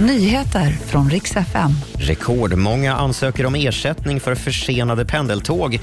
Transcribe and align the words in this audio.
Nyheter 0.00 0.70
från 0.70 1.10
riks 1.10 1.36
FM. 1.36 1.70
Rekordmånga 1.98 2.94
ansöker 2.94 3.46
om 3.46 3.54
ersättning 3.54 4.20
för 4.20 4.34
försenade 4.34 5.04
pendeltåg 5.04 5.80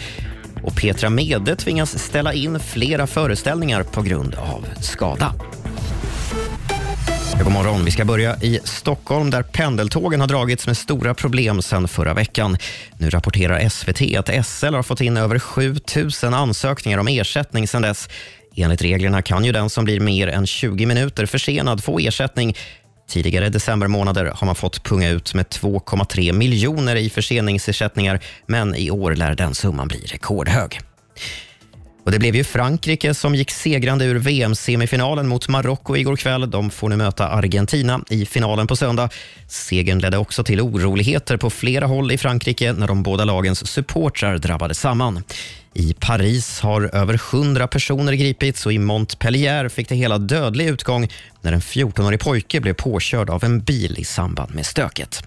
och 0.64 0.76
Petra 0.76 1.10
Mede 1.10 1.56
tvingas 1.56 2.00
ställa 2.00 2.34
in 2.34 2.60
flera 2.60 3.08
föreställningar 3.08 3.84
på 3.84 4.02
grund 4.02 4.36
av 4.36 4.66
skada. 4.82 5.34
God 7.44 7.54
morgon. 7.54 7.86
Vi 7.86 7.92
ska 7.92 8.06
börja 8.06 8.36
i 8.36 8.60
Stockholm 8.64 9.30
där 9.30 9.44
pendeltågen 9.44 10.20
har 10.20 10.28
dragits 10.28 10.68
med 10.68 10.78
stora 10.78 11.14
problem 11.14 11.62
sedan 11.62 11.88
förra 11.88 12.14
veckan. 12.14 12.58
Nu 12.98 13.10
rapporterar 13.10 13.70
SVT 13.70 14.18
att 14.18 14.46
SL 14.46 14.74
har 14.74 14.84
fått 14.84 15.02
in 15.02 15.18
över 15.18 15.40
7 15.40 15.76
000 16.24 16.34
ansökningar 16.34 16.98
om 16.98 17.08
ersättning 17.08 17.68
sedan 17.68 17.82
dess. 17.82 18.10
Enligt 18.56 18.82
reglerna 18.82 19.22
kan 19.22 19.46
ju 19.46 19.52
den 19.52 19.70
som 19.70 19.86
blir 19.86 20.00
mer 20.00 20.28
än 20.28 20.48
20 20.48 20.86
minuter 20.86 21.26
försenad 21.26 21.84
få 21.84 22.00
ersättning. 22.00 22.56
Tidigare 23.08 23.50
decembermånader 23.50 24.26
har 24.26 24.46
man 24.46 24.56
fått 24.56 24.84
punga 24.84 25.10
ut 25.10 25.34
med 25.34 25.46
2,3 25.46 26.34
miljoner 26.34 26.96
i 26.96 27.10
förseningsersättningar 27.10 28.20
men 28.46 28.76
i 28.76 28.92
år 28.92 29.16
lär 29.16 29.36
den 29.36 29.56
summan 29.56 29.88
bli 29.88 30.00
rekordhög. 30.00 30.80
Och 32.06 32.12
det 32.12 32.20
blev 32.20 32.36
ju 32.36 32.44
Frankrike 32.44 33.14
som 33.14 33.36
gick 33.36 33.52
segrande 33.52 34.06
ur 34.06 34.16
VM-semifinalen 34.16 35.28
mot 35.28 35.48
Marocko 35.48 35.96
igår 35.96 36.16
kväll. 36.16 36.52
De 36.52 36.70
får 36.70 36.90
nu 36.90 36.96
möta 36.96 37.28
Argentina 37.28 38.02
i 38.10 38.26
finalen 38.26 38.68
på 38.68 38.76
söndag. 38.76 39.10
Segern 39.48 40.00
ledde 40.00 40.18
också 40.18 40.44
till 40.44 40.62
oroligheter 40.62 41.38
på 41.38 41.50
flera 41.50 41.86
håll 41.86 42.12
i 42.12 42.18
Frankrike 42.18 42.74
när 42.74 42.88
de 42.88 43.04
båda 43.04 43.26
lagens 43.26 43.68
supportrar 43.68 44.38
drabbade 44.38 44.74
samman. 44.74 45.24
I 45.74 45.94
Paris 46.00 46.60
har 46.60 46.96
över 46.96 47.14
100 47.14 47.68
personer 47.68 48.14
gripits 48.14 48.66
och 48.66 48.74
i 48.74 48.80
Montpellier 48.80 49.70
fick 49.70 49.90
det 49.90 49.96
hela 49.96 50.18
dödlig 50.18 50.68
utgång 50.68 51.08
när 51.42 51.54
en 51.54 51.62
14-årig 51.62 52.20
pojke 52.20 52.62
blev 52.62 52.74
påkörd 52.74 53.30
av 53.30 53.44
en 53.44 53.60
bil 53.60 53.96
i 53.98 54.04
samband 54.04 54.56
med 54.56 54.66
stöket. 54.66 55.24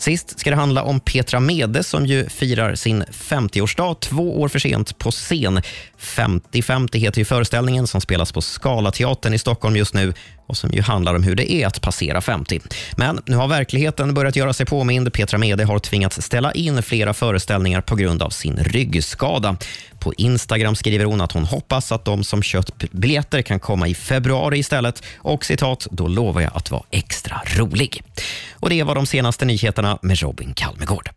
Sist 0.00 0.40
ska 0.40 0.50
det 0.50 0.56
handla 0.56 0.82
om 0.82 1.00
Petra 1.00 1.40
Mede 1.40 1.82
som 1.82 2.06
ju 2.06 2.28
firar 2.28 2.74
sin 2.74 3.02
50-årsdag 3.04 4.00
två 4.00 4.40
år 4.40 4.48
för 4.48 4.58
sent 4.58 4.98
på 4.98 5.10
scen. 5.10 5.60
50-50 5.98 6.98
heter 6.98 7.18
ju 7.18 7.24
föreställningen 7.24 7.86
som 7.86 8.00
spelas 8.00 8.32
på 8.32 8.40
Scalateatern 8.40 9.34
i 9.34 9.38
Stockholm 9.38 9.76
just 9.76 9.94
nu 9.94 10.12
och 10.46 10.56
som 10.56 10.70
ju 10.70 10.82
handlar 10.82 11.14
om 11.14 11.22
hur 11.22 11.34
det 11.34 11.52
är 11.52 11.66
att 11.66 11.80
passera 11.80 12.20
50. 12.20 12.60
Men 12.96 13.20
nu 13.26 13.36
har 13.36 13.48
verkligheten 13.48 14.14
börjat 14.14 14.36
göra 14.36 14.52
sig 14.52 14.66
påmind. 14.66 15.12
Petra 15.12 15.38
Mede 15.38 15.64
har 15.64 15.78
tvingats 15.78 16.22
ställa 16.22 16.52
in 16.52 16.82
flera 16.82 17.14
föreställningar 17.14 17.80
på 17.80 17.96
grund 17.96 18.22
av 18.22 18.30
sin 18.30 18.56
ryggskada. 18.56 19.56
På 19.98 20.14
Instagram 20.14 20.76
skriver 20.76 21.04
hon 21.04 21.20
att 21.20 21.32
hon 21.32 21.44
hoppas 21.44 21.92
att 21.92 22.04
de 22.04 22.24
som 22.24 22.42
köpt 22.42 22.90
biljetter 22.92 23.42
kan 23.42 23.60
komma 23.60 23.88
i 23.88 23.94
februari 23.94 24.58
istället 24.58 25.02
och 25.18 25.44
citat, 25.44 25.86
då 25.90 26.08
lovar 26.08 26.40
jag 26.40 26.50
att 26.54 26.70
vara 26.70 26.82
extra 26.90 27.40
rolig. 27.56 28.02
Och 28.60 28.70
Det 28.70 28.82
var 28.82 28.94
de 28.94 29.06
senaste 29.06 29.44
nyheterna 29.44 29.98
med 30.02 30.18
Robin 30.18 30.54
Kalmegård. 30.54 31.10